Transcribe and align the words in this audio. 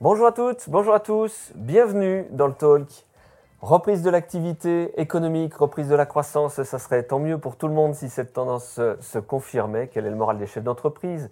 Bonjour 0.00 0.28
à 0.28 0.32
toutes, 0.32 0.70
bonjour 0.70 0.94
à 0.94 1.00
tous, 1.00 1.50
bienvenue 1.56 2.24
dans 2.30 2.46
le 2.46 2.52
talk. 2.52 2.86
Reprise 3.60 4.00
de 4.04 4.10
l'activité 4.10 4.92
économique, 5.00 5.56
reprise 5.56 5.88
de 5.88 5.96
la 5.96 6.06
croissance, 6.06 6.62
ça 6.62 6.78
serait 6.78 7.02
tant 7.02 7.18
mieux 7.18 7.38
pour 7.38 7.56
tout 7.56 7.66
le 7.66 7.74
monde 7.74 7.96
si 7.96 8.08
cette 8.08 8.32
tendance 8.32 8.80
se, 9.00 9.18
confirmait. 9.18 9.88
Quel 9.92 10.06
est 10.06 10.10
le 10.10 10.14
moral 10.14 10.38
des 10.38 10.46
chefs 10.46 10.62
d'entreprise? 10.62 11.30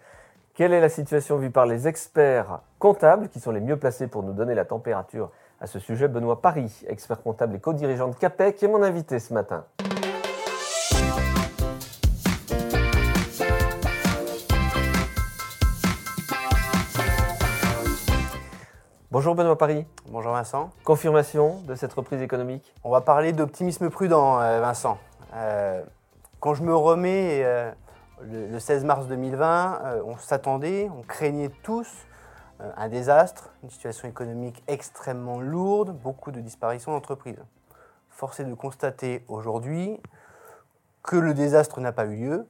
Quelle 0.54 0.72
est 0.72 0.80
la 0.80 0.88
situation 0.88 1.36
vue 1.36 1.52
par 1.52 1.66
les 1.66 1.86
experts 1.86 2.58
comptables 2.80 3.28
qui 3.28 3.38
sont 3.38 3.52
les 3.52 3.60
mieux 3.60 3.76
placés 3.76 4.08
pour 4.08 4.24
nous 4.24 4.32
donner 4.32 4.56
la 4.56 4.64
température 4.64 5.30
à 5.60 5.68
ce 5.68 5.78
sujet? 5.78 6.08
Benoît 6.08 6.42
Paris, 6.42 6.82
expert 6.88 7.22
comptable 7.22 7.54
et 7.54 7.60
co-dirigeant 7.60 8.08
de 8.08 8.16
CAPEC, 8.16 8.64
est 8.64 8.68
mon 8.68 8.82
invité 8.82 9.20
ce 9.20 9.32
matin. 9.32 9.64
Bonjour 19.16 19.34
Benoît 19.34 19.56
Paris. 19.56 19.86
Bonjour 20.10 20.32
Vincent. 20.32 20.68
Confirmation 20.84 21.62
de 21.62 21.74
cette 21.74 21.94
reprise 21.94 22.20
économique 22.20 22.74
On 22.84 22.90
va 22.90 23.00
parler 23.00 23.32
d'optimisme 23.32 23.88
prudent, 23.88 24.42
euh, 24.42 24.60
Vincent. 24.60 24.98
Euh, 25.32 25.82
quand 26.38 26.52
je 26.52 26.62
me 26.62 26.76
remets 26.76 27.42
euh, 27.42 27.72
le, 28.20 28.46
le 28.48 28.60
16 28.60 28.84
mars 28.84 29.06
2020, 29.06 29.80
euh, 29.84 30.02
on 30.04 30.18
s'attendait, 30.18 30.90
on 30.94 31.00
craignait 31.00 31.50
tous 31.62 31.88
un 32.60 32.88
désastre, 32.90 33.54
une 33.62 33.70
situation 33.70 34.06
économique 34.06 34.62
extrêmement 34.68 35.40
lourde, 35.40 35.96
beaucoup 35.96 36.30
de 36.30 36.40
disparitions 36.40 36.92
d'entreprises. 36.92 37.42
Force 38.10 38.38
est 38.40 38.44
de 38.44 38.52
constater 38.52 39.24
aujourd'hui 39.28 39.98
que 41.02 41.16
le 41.16 41.32
désastre 41.32 41.80
n'a 41.80 41.92
pas 41.92 42.04
eu 42.04 42.16
lieu, 42.16 42.46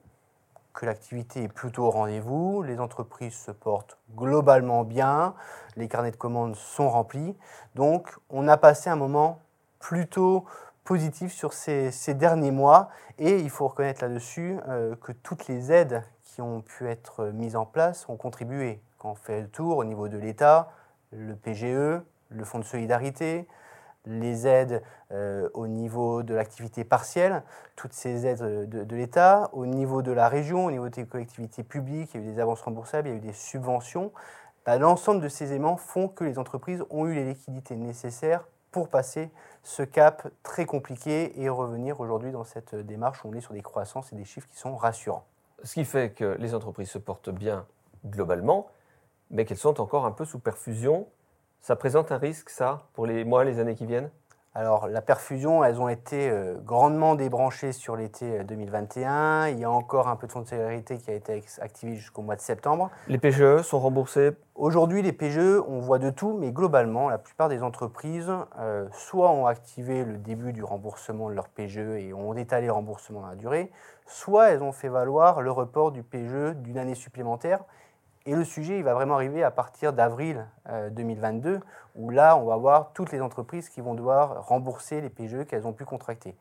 que 0.76 0.86
l'activité 0.86 1.44
est 1.44 1.48
plutôt 1.48 1.84
au 1.84 1.90
rendez-vous, 1.90 2.62
les 2.62 2.78
entreprises 2.78 3.34
se 3.34 3.50
portent 3.50 3.98
globalement 4.14 4.84
bien, 4.84 5.34
les 5.74 5.88
carnets 5.88 6.10
de 6.12 6.16
commandes 6.16 6.54
sont 6.54 6.88
remplis. 6.88 7.34
Donc 7.74 8.16
on 8.30 8.46
a 8.46 8.56
passé 8.56 8.90
un 8.90 8.96
moment 8.96 9.40
plutôt 9.80 10.44
positif 10.84 11.32
sur 11.32 11.52
ces, 11.52 11.90
derniers 12.14 12.52
mois 12.52 12.90
et 13.18 13.40
il 13.40 13.50
faut 13.50 13.66
reconnaître 13.66 14.04
là-dessus 14.04 14.58
euh, 14.68 14.94
que 14.96 15.12
toutes 15.12 15.48
les 15.48 15.72
aides 15.72 16.04
qui 16.22 16.42
ont 16.42 16.60
pu 16.60 16.86
être 16.86 17.24
mises 17.24 17.56
en 17.56 17.66
place 17.66 18.08
ont 18.08 18.16
contribué. 18.16 18.80
Quand 18.98 19.10
on 19.10 19.14
fait 19.14 19.40
le 19.40 19.48
tour 19.48 19.78
au 19.78 19.84
niveau 19.84 20.08
de 20.08 20.18
l'État, 20.18 20.70
le 21.10 21.34
PGE, 21.34 22.02
le 22.28 22.44
Fonds 22.44 22.58
de 22.58 22.64
solidarité, 22.64 23.48
les 24.06 24.46
aides 24.46 24.82
euh, 25.12 25.48
au 25.54 25.66
niveau 25.66 26.22
de 26.22 26.34
l'activité 26.34 26.84
partielle, 26.84 27.42
toutes 27.74 27.92
ces 27.92 28.26
aides 28.26 28.68
de, 28.68 28.84
de 28.84 28.96
l'État, 28.96 29.50
au 29.52 29.66
niveau 29.66 30.02
de 30.02 30.12
la 30.12 30.28
région, 30.28 30.66
au 30.66 30.70
niveau 30.70 30.88
des 30.88 31.04
collectivités 31.04 31.62
publiques, 31.62 32.10
il 32.14 32.20
y 32.20 32.24
a 32.24 32.26
eu 32.26 32.32
des 32.32 32.40
avances 32.40 32.62
remboursables, 32.62 33.08
il 33.08 33.10
y 33.10 33.14
a 33.14 33.18
eu 33.18 33.20
des 33.20 33.32
subventions. 33.32 34.12
Bah, 34.64 34.78
L'ensemble 34.78 35.20
de 35.20 35.28
ces 35.28 35.50
éléments 35.50 35.76
font 35.76 36.08
que 36.08 36.24
les 36.24 36.38
entreprises 36.38 36.84
ont 36.90 37.06
eu 37.06 37.14
les 37.14 37.24
liquidités 37.24 37.76
nécessaires 37.76 38.44
pour 38.72 38.88
passer 38.88 39.30
ce 39.62 39.82
cap 39.82 40.28
très 40.42 40.66
compliqué 40.66 41.40
et 41.40 41.48
revenir 41.48 42.00
aujourd'hui 42.00 42.30
dans 42.30 42.44
cette 42.44 42.74
démarche 42.74 43.24
où 43.24 43.28
on 43.28 43.32
est 43.34 43.40
sur 43.40 43.54
des 43.54 43.62
croissances 43.62 44.12
et 44.12 44.16
des 44.16 44.24
chiffres 44.24 44.48
qui 44.48 44.58
sont 44.58 44.76
rassurants. 44.76 45.24
Ce 45.62 45.74
qui 45.74 45.84
fait 45.84 46.10
que 46.10 46.36
les 46.38 46.54
entreprises 46.54 46.90
se 46.90 46.98
portent 46.98 47.30
bien 47.30 47.66
globalement, 48.04 48.68
mais 49.30 49.44
qu'elles 49.44 49.56
sont 49.56 49.80
encore 49.80 50.04
un 50.04 50.12
peu 50.12 50.24
sous 50.24 50.38
perfusion. 50.38 51.08
Ça 51.60 51.76
présente 51.76 52.12
un 52.12 52.18
risque, 52.18 52.50
ça, 52.50 52.82
pour 52.94 53.06
les 53.06 53.24
mois, 53.24 53.44
les 53.44 53.58
années 53.58 53.74
qui 53.74 53.86
viennent? 53.86 54.10
Alors, 54.58 54.88
la 54.88 55.02
perfusion, 55.02 55.62
elles 55.62 55.82
ont 55.82 55.88
été 55.90 56.30
euh, 56.30 56.54
grandement 56.64 57.14
débranchées 57.14 57.72
sur 57.72 57.94
l'été 57.94 58.38
euh, 58.38 58.42
2021. 58.42 59.48
Il 59.48 59.60
y 59.60 59.64
a 59.64 59.70
encore 59.70 60.08
un 60.08 60.16
peu 60.16 60.26
de 60.26 60.32
fonds 60.32 60.40
de 60.40 60.46
sécurité 60.46 60.96
qui 60.96 61.10
a 61.10 61.12
été 61.12 61.44
activé 61.60 61.94
jusqu'au 61.94 62.22
mois 62.22 62.36
de 62.36 62.40
septembre. 62.40 62.90
Les 63.06 63.18
PGE 63.18 63.60
sont 63.60 63.78
remboursés? 63.78 64.30
Aujourd'hui, 64.54 65.02
les 65.02 65.12
PGE, 65.12 65.60
on 65.68 65.80
voit 65.80 65.98
de 65.98 66.08
tout, 66.08 66.38
mais 66.40 66.52
globalement, 66.52 67.10
la 67.10 67.18
plupart 67.18 67.50
des 67.50 67.62
entreprises, 67.62 68.32
euh, 68.58 68.88
soit 68.92 69.30
ont 69.30 69.44
activé 69.44 70.06
le 70.06 70.16
début 70.16 70.54
du 70.54 70.64
remboursement 70.64 71.28
de 71.28 71.34
leur 71.34 71.50
PGE 71.50 71.98
et 71.98 72.14
ont 72.14 72.32
étalé 72.32 72.68
le 72.68 72.72
remboursement 72.72 73.20
dans 73.20 73.28
la 73.28 73.36
durée, 73.36 73.70
soit 74.06 74.52
elles 74.52 74.62
ont 74.62 74.72
fait 74.72 74.88
valoir 74.88 75.42
le 75.42 75.50
report 75.50 75.92
du 75.92 76.02
PGE 76.02 76.54
d'une 76.54 76.78
année 76.78 76.94
supplémentaire. 76.94 77.60
Et 78.26 78.34
le 78.34 78.44
sujet, 78.44 78.78
il 78.78 78.84
va 78.84 78.92
vraiment 78.92 79.14
arriver 79.14 79.44
à 79.44 79.52
partir 79.52 79.92
d'avril 79.92 80.46
euh, 80.68 80.90
2022, 80.90 81.60
où 81.94 82.10
là, 82.10 82.36
on 82.36 82.44
va 82.44 82.56
voir 82.56 82.92
toutes 82.92 83.12
les 83.12 83.20
entreprises 83.20 83.68
qui 83.68 83.80
vont 83.80 83.94
devoir 83.94 84.46
rembourser 84.48 85.00
les 85.00 85.10
PGE 85.10 85.44
qu'elles 85.46 85.66
ont 85.66 85.72
pu 85.72 85.84
contracter. 85.84 86.36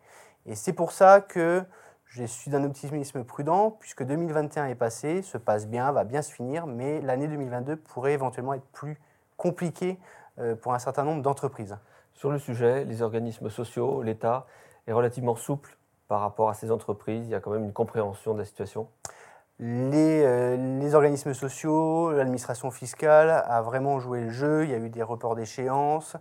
Et 0.47 0.55
c'est 0.55 0.73
pour 0.73 0.91
ça 0.91 1.21
que 1.21 1.63
je 2.05 2.23
suis 2.23 2.49
d'un 2.49 2.63
optimisme 2.63 3.23
prudent, 3.23 3.69
puisque 3.79 4.03
2021 4.03 4.65
est 4.65 4.75
passé, 4.75 5.21
se 5.21 5.37
passe 5.37 5.67
bien, 5.67 5.91
va 5.91 6.05
bien 6.05 6.23
se 6.23 6.33
finir, 6.33 6.65
mais 6.65 7.01
l'année 7.01 7.27
2022 7.27 7.75
pourrait 7.75 8.13
éventuellement 8.13 8.55
être 8.55 8.67
plus 8.71 8.99
compliquée 9.37 9.99
euh, 10.39 10.55
pour 10.55 10.73
un 10.73 10.79
certain 10.79 11.03
nombre 11.03 11.21
d'entreprises. 11.21 11.77
sur 12.13 12.31
le 12.31 12.39
sujet. 12.39 12.83
Les 12.85 13.01
organismes 13.03 13.49
sociaux, 13.49 14.01
l'État 14.01 14.47
est 14.87 14.93
relativement 14.93 15.35
souple 15.35 15.77
par 16.07 16.21
rapport 16.21 16.49
à 16.49 16.53
ces 16.53 16.71
entreprises. 16.71 17.27
Il 17.27 17.31
y 17.31 17.35
a 17.35 17.39
quand 17.39 17.51
même 17.51 17.65
une 17.65 17.73
compréhension 17.73 18.33
de 18.33 18.39
la 18.39 18.45
situation. 18.45 18.87
Les, 19.59 20.21
euh, 20.25 20.79
les 20.81 20.95
organismes 20.95 21.33
sociaux, 21.33 22.11
l'administration 22.11 22.71
fiscale 22.71 23.29
a 23.29 23.61
vraiment 23.61 24.01
joué 24.01 24.19
le 24.19 24.29
jeu, 24.29 24.65
il 24.65 24.69
y 24.69 24.73
a 24.73 24.77
eu 24.77 24.89
des 24.89 25.01
reports 25.01 25.35
d'échéance. 25.35 26.17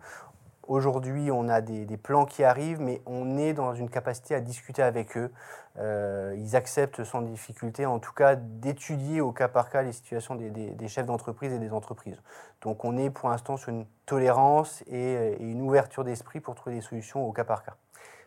Aujourd'hui, 0.68 1.32
on 1.32 1.48
a 1.48 1.60
des, 1.60 1.96
plans 1.96 2.26
qui 2.26 2.44
arrivent, 2.44 2.80
mais 2.80 3.02
on 3.06 3.36
est 3.36 3.52
dans 3.52 3.74
une 3.74 3.90
capacité 3.90 4.36
à 4.36 4.40
discuter 4.40 4.82
avec 4.82 5.16
eux. 5.16 5.32
Euh, 5.78 6.34
ils 6.38 6.54
acceptent 6.54 7.02
sans 7.02 7.22
difficulté, 7.22 7.86
en 7.86 7.98
tout 7.98 8.12
cas, 8.12 8.36
d'étudier 8.36 9.20
au 9.20 9.32
cas 9.32 9.48
par 9.48 9.68
cas 9.68 9.82
les 9.82 9.92
situations 9.92 10.36
des, 10.36 10.88
chefs 10.88 11.04
d'entreprise 11.04 11.52
et 11.52 11.58
des 11.58 11.72
entreprises. 11.72 12.22
Donc 12.62 12.84
on 12.84 12.96
est 12.96 13.10
pour 13.10 13.28
l'instant 13.28 13.56
sur 13.56 13.70
une 13.70 13.84
tolérance 14.06 14.82
et 14.86 15.36
une 15.40 15.60
ouverture 15.60 16.04
d'esprit 16.04 16.38
pour 16.40 16.54
trouver 16.54 16.76
des 16.76 16.82
solutions 16.82 17.26
au 17.26 17.32
cas 17.32 17.44
par 17.44 17.64
cas. 17.64 17.74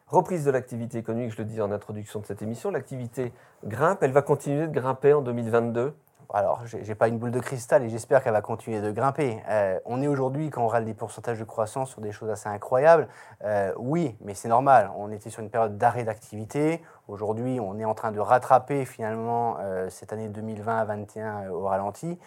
Reprise 0.08 0.46
de 0.46 0.52
l'activité 0.52 1.00
économique, 1.00 1.34
je 1.34 1.38
le 1.40 1.44
dis 1.44 1.60
en 1.60 1.70
introduction 1.70 2.22
de 2.22 2.26
cette 2.26 2.42
émission. 2.42 2.72
L'activité 2.72 3.34
grimpe, 3.66 4.02
elle 4.02 4.14
va 4.14 4.22
continuer 4.22 4.66
de 4.66 4.72
grimper 4.72 5.12
en 5.12 5.22
2022. 5.22 5.94
Alors, 6.34 6.66
j'ai 6.66 6.82
j'ai 6.86 6.96
pas 6.96 7.10
une 7.10 7.18
boule 7.18 7.32
de 7.32 7.42
cristal 7.42 7.84
et 7.84 7.90
j'espère 7.90 8.24
qu'elle 8.24 8.32
va 8.32 8.42
continuer 8.42 8.80
de 8.80 8.90
grimper. 8.92 9.44
Euh, 9.50 9.78
on 9.84 10.02
est 10.02 10.08
aujourd'hui, 10.08 10.50
quand 10.50 10.64
on 10.64 10.68
râle 10.68 10.86
des 10.86 10.94
pourcentages 10.94 11.40
de 11.40 11.44
croissance 11.44 11.90
sur 11.90 12.00
des 12.00 12.14
choses 12.14 12.30
assez 12.30 12.48
incroyables, 12.48 13.10
euh, 13.44 13.74
oui, 13.76 14.16
mais 14.22 14.34
c'est 14.34 14.48
normal. 14.48 14.92
On 14.96 15.12
était 15.12 15.30
sur 15.30 15.44
une 15.44 15.50
période 15.50 15.78
d'arrêt 15.78 16.06
d'activité. 16.06 16.82
Aujourd'hui, 17.10 17.60
on 17.60 17.78
est 17.78 17.86
en 17.86 17.94
train 17.94 18.14
de 18.14 18.20
rattraper 18.22 18.86
finalement 18.86 19.58
euh, 19.60 19.90
cette 19.90 20.14
année 20.14 20.30
2020-2021 20.30 21.50
au 21.50 21.66
ralenti. 21.66 22.18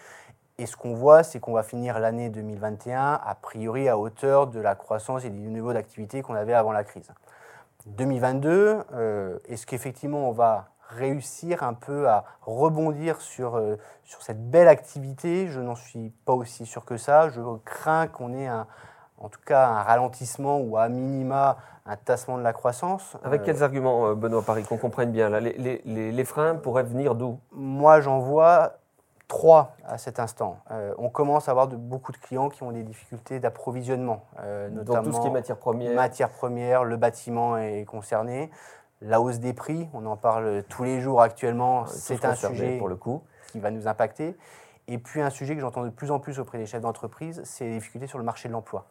Et 0.59 0.67
ce 0.67 0.77
qu'on 0.77 0.93
voit, 0.93 1.23
c'est 1.23 1.39
qu'on 1.39 1.53
va 1.53 1.63
finir 1.63 1.97
l'année 1.97 2.29
2021 2.29 3.19
a 3.25 3.35
priori 3.41 3.89
à 3.89 3.97
hauteur 3.97 4.45
de 4.45 4.59
la 4.59 4.75
croissance 4.75 5.25
et 5.25 5.31
du 5.31 5.49
niveau 5.49 5.73
d'activité 5.73 6.21
qu'on 6.21 6.35
avait 6.35 6.53
avant 6.53 6.71
la 6.71 6.83
crise. 6.83 7.11
2022, 7.87 8.79
euh, 8.93 9.37
est-ce 9.47 9.65
qu'effectivement 9.65 10.29
on 10.29 10.31
va 10.31 10.65
réussir 10.89 11.63
un 11.63 11.73
peu 11.73 12.09
à 12.09 12.25
rebondir 12.41 13.21
sur, 13.21 13.55
euh, 13.55 13.77
sur 14.03 14.21
cette 14.21 14.49
belle 14.49 14.67
activité? 14.67 15.47
Je 15.47 15.61
n'en 15.61 15.75
suis 15.75 16.09
pas 16.25 16.33
aussi 16.33 16.65
sûr 16.65 16.83
que 16.85 16.97
ça. 16.97 17.29
Je 17.29 17.41
crains 17.63 18.07
qu'on 18.07 18.33
ait 18.33 18.47
un, 18.47 18.67
en 19.17 19.29
tout 19.29 19.39
cas 19.45 19.67
un 19.67 19.83
ralentissement 19.83 20.59
ou 20.59 20.77
à 20.77 20.89
minima 20.89 21.57
un 21.85 21.95
tassement 21.95 22.37
de 22.37 22.43
la 22.43 22.53
croissance. 22.53 23.17
Avec 23.23 23.41
Euh, 23.41 23.45
quels 23.45 23.63
arguments, 23.63 24.07
euh, 24.07 24.15
Benoît 24.15 24.43
Paris, 24.43 24.63
qu'on 24.63 24.77
comprenne 24.77 25.11
bien 25.11 25.29
là 25.29 25.39
les, 25.39 25.53
les- 25.53 25.81
les- 25.85 26.11
les 26.11 26.25
freins 26.25 26.55
pourraient 26.55 26.83
venir 26.83 27.15
d'où? 27.15 27.39
Moi, 27.51 28.01
j'en 28.01 28.19
vois 28.19 28.73
trois 29.31 29.77
à 29.87 29.97
cet 29.97 30.19
instant. 30.19 30.59
Euh, 30.71 30.93
on 30.97 31.07
commence 31.07 31.47
à 31.47 31.51
avoir 31.51 31.69
de, 31.69 31.77
beaucoup 31.77 32.11
de 32.11 32.17
clients 32.17 32.49
qui 32.49 32.63
ont 32.63 32.73
des 32.73 32.83
difficultés 32.83 33.39
d'approvisionnement, 33.39 34.25
euh, 34.41 34.67
notamment 34.69 35.03
tout 35.03 35.13
ce 35.13 35.21
qui 35.21 35.27
est 35.27 35.31
matière 35.31 35.55
première. 35.55 35.95
matières 35.95 36.29
premières, 36.29 36.83
le 36.83 36.97
bâtiment 36.97 37.57
est 37.57 37.85
concerné. 37.85 38.51
La 39.01 39.21
hausse 39.21 39.39
des 39.39 39.53
prix, 39.53 39.87
on 39.93 40.05
en 40.05 40.17
parle 40.17 40.63
tous 40.67 40.83
les 40.83 40.99
jours 40.99 41.21
actuellement, 41.21 41.83
euh, 41.83 41.85
c'est 41.87 42.25
un 42.25 42.35
sujet 42.35 42.77
pour 42.77 42.89
le 42.89 42.97
coup. 42.97 43.23
qui 43.47 43.61
va 43.61 43.71
nous 43.71 43.87
impacter. 43.87 44.35
Et 44.89 44.97
puis 44.97 45.21
un 45.21 45.29
sujet 45.29 45.55
que 45.55 45.61
j'entends 45.61 45.85
de 45.85 45.89
plus 45.89 46.11
en 46.11 46.19
plus 46.19 46.37
auprès 46.37 46.57
des 46.57 46.65
chefs 46.65 46.81
d'entreprise, 46.81 47.41
c'est 47.45 47.63
les 47.63 47.75
difficultés 47.75 48.07
sur 48.07 48.17
le 48.17 48.25
marché 48.25 48.49
de 48.49 48.53
l'emploi. 48.53 48.85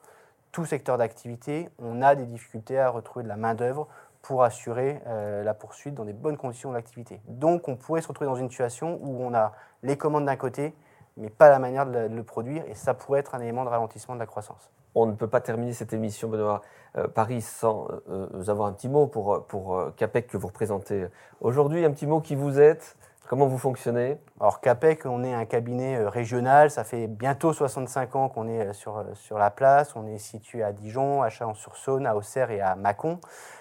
Tout 0.53 0.64
secteur 0.64 0.97
d'activité, 0.97 1.69
on 1.79 2.00
a 2.00 2.14
des 2.14 2.25
difficultés 2.25 2.79
à 2.79 2.88
retrouver 2.88 3.25
de 3.25 3.29
la 3.29 3.37
main-d'œuvre 3.37 3.88
pour 4.22 4.44
assurer 4.44 5.00
euh, 5.06 5.43
la 5.43 5.55
poursuite 5.55 5.94
dans 5.94 6.05
des 6.05 6.12
bonnes 6.12 6.37
conditions 6.37 6.72
d'activité. 6.72 7.20
Donc 7.26 7.69
on 7.69 7.76
pourrait 7.76 8.02
se 8.02 8.08
retrouver 8.08 8.28
dans 8.28 8.37
une 8.37 8.50
situation 8.50 8.99
où 9.02 9.22
on 9.22 9.34
a 9.34 9.52
les 9.82 9.96
commandes 9.96 10.26
d'un 10.26 10.37
côté, 10.37 10.75
mais 11.17 11.31
pas 11.31 11.49
la 11.49 11.58
manière 11.58 11.87
de 11.87 12.06
le- 12.06 12.22
produire, 12.22 12.64
et 12.69 12.75
ça 12.75 12.94
pourrait 12.94 13.20
être 13.20 13.34
un 13.34 13.40
élément 13.40 13.64
de 13.64 13.70
ralentissement 13.70 14.14
de 14.14 14.20
la 14.20 14.26
croissance. 14.26 14.70
On 14.94 15.06
ne 15.06 15.12
peut 15.12 15.28
pas 15.28 15.40
terminer 15.40 15.72
cette 15.72 15.93
émission, 15.93 16.28
Benoît 16.28 16.62
euh, 16.96 17.08
Paris, 17.08 17.40
sans 17.40 17.88
euh, 18.08 18.26
avoir 18.49 18.69
un 18.69 18.72
petit 18.72 18.88
mot 18.88 19.06
pour, 19.06 19.46
pour 19.46 19.94
CAPEC 19.96 20.26
que 20.26 20.37
vous 20.37 20.49
représentez 20.49 21.06
aujourd'hui. 21.40 21.84
Un 21.84 21.93
petit 21.93 22.06
mot 22.06 22.20
qui 22.20 22.34
vous 22.34 22.61
êtes, 22.61 22.96
comment 23.31 23.47
vous 23.47 23.59
fonctionnez. 23.59 24.19
Alors 24.41 24.61
CAPEC, 24.61 25.06
on 25.06 25.23
est 25.23 25.32
un 25.32 25.44
cabinet 25.44 25.94
euh, 25.94 26.09
régional, 26.09 26.69
ça 26.69 26.82
fait 26.82 27.06
bientôt 27.06 27.53
65 27.53 28.17
ans 28.17 28.29
qu'on 28.29 28.49
est 28.49 28.67
euh, 28.67 28.73
sur, 28.73 28.99
euh, 28.99 29.05
sur 29.15 29.38
la 29.38 29.50
place, 29.50 29.94
on 29.94 30.09
est 30.09 30.19
situé 30.19 30.65
à 30.65 30.73
Dijon, 30.73 31.23
à 31.23 31.29
Chalon-sur-Saône, 31.29 32.09
à 32.09 32.17
Auxerre 32.17 32.50
et 32.50 32.61
à 32.61 32.75
Mâcon. 32.75 33.21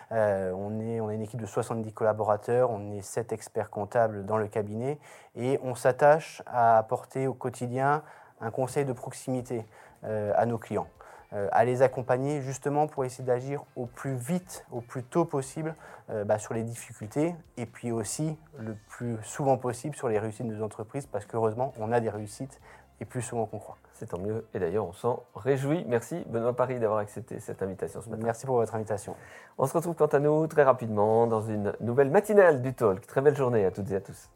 On, 0.09 0.79
est, 0.79 0.99
on 0.99 1.11
est 1.11 1.13
une 1.13 1.21
équipe 1.21 1.39
de 1.39 1.45
70 1.45 1.93
collaborateurs, 1.93 2.71
on 2.71 2.89
est 2.93 3.03
7 3.03 3.31
experts 3.31 3.69
comptables 3.69 4.25
dans 4.25 4.37
le 4.37 4.47
cabinet 4.47 4.97
et 5.35 5.59
on 5.61 5.75
s'attache 5.75 6.41
à 6.47 6.79
apporter 6.79 7.27
au 7.27 7.35
quotidien 7.35 8.01
un 8.41 8.49
conseil 8.49 8.85
de 8.85 8.93
proximité. 8.93 9.67
à 10.01 10.45
nos 10.47 10.57
clients. 10.57 10.87
Euh, 11.31 11.47
à 11.51 11.63
les 11.63 11.83
accompagner 11.83 12.41
justement 12.41 12.87
pour 12.87 13.05
essayer 13.05 13.23
d'agir 13.23 13.63
au 13.75 13.85
plus 13.85 14.15
vite, 14.15 14.65
au 14.71 14.81
plus 14.81 15.03
tôt 15.03 15.25
possible 15.25 15.75
euh, 16.09 16.23
bah, 16.23 16.39
sur 16.39 16.55
les 16.55 16.63
difficultés 16.63 17.35
et 17.55 17.67
puis 17.67 17.91
aussi 17.91 18.35
le 18.57 18.75
plus 18.87 19.15
souvent 19.21 19.55
possible 19.55 19.95
sur 19.95 20.09
les 20.09 20.17
réussites 20.17 20.47
de 20.47 20.55
nos 20.55 20.65
entreprises 20.65 21.05
parce 21.05 21.27
qu'heureusement 21.27 21.71
on 21.77 21.91
a 21.91 21.99
des 21.99 22.09
réussites 22.09 22.59
et 22.99 23.05
plus 23.05 23.21
souvent 23.21 23.45
qu'on 23.45 23.59
croit. 23.59 23.77
C'est 23.93 24.07
tant 24.07 24.17
mieux 24.17 24.47
et 24.55 24.59
d'ailleurs 24.59 24.87
on 24.87 24.93
s'en 24.93 25.21
réjouit. 25.35 25.85
Merci 25.87 26.23
Benoît 26.25 26.55
Paris 26.55 26.79
d'avoir 26.79 26.97
accepté 26.97 27.39
cette 27.39 27.61
invitation 27.61 28.01
ce 28.01 28.09
matin. 28.09 28.23
Merci 28.25 28.47
pour 28.47 28.55
votre 28.55 28.73
invitation. 28.73 29.15
On 29.59 29.67
se 29.67 29.73
retrouve 29.77 29.93
quant 29.93 30.07
à 30.07 30.17
nous 30.17 30.47
très 30.47 30.63
rapidement 30.63 31.27
dans 31.27 31.41
une 31.41 31.73
nouvelle 31.79 32.09
matinale 32.09 32.63
du 32.63 32.73
Talk. 32.73 33.05
Très 33.05 33.21
belle 33.21 33.37
journée 33.37 33.65
à 33.65 33.69
toutes 33.69 33.91
et 33.91 33.95
à 33.97 34.01
tous. 34.01 34.31